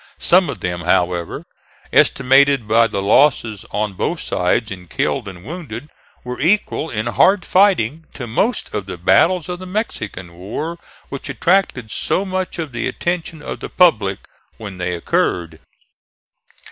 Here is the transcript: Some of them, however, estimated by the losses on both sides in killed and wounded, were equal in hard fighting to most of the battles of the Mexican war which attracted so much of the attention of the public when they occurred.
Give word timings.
Some 0.17 0.49
of 0.49 0.61
them, 0.61 0.81
however, 0.81 1.45
estimated 1.93 2.67
by 2.67 2.87
the 2.87 3.03
losses 3.03 3.65
on 3.69 3.93
both 3.93 4.19
sides 4.19 4.71
in 4.71 4.87
killed 4.87 5.27
and 5.27 5.43
wounded, 5.43 5.89
were 6.23 6.41
equal 6.41 6.89
in 6.89 7.05
hard 7.05 7.45
fighting 7.45 8.05
to 8.15 8.25
most 8.25 8.73
of 8.73 8.87
the 8.87 8.97
battles 8.97 9.47
of 9.47 9.59
the 9.59 9.67
Mexican 9.67 10.33
war 10.33 10.79
which 11.09 11.29
attracted 11.29 11.91
so 11.91 12.25
much 12.25 12.57
of 12.57 12.71
the 12.71 12.87
attention 12.87 13.43
of 13.43 13.59
the 13.59 13.69
public 13.69 14.17
when 14.57 14.79
they 14.79 14.95
occurred. 14.95 15.59